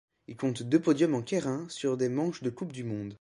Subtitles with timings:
[0.27, 3.09] Il compte deux podiums en keirin sur des manches de Coupe du monde.